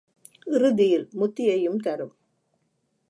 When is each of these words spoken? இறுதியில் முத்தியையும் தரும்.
இறுதியில் 0.47 1.07
முத்தியையும் 1.13 1.79
தரும். 1.79 2.13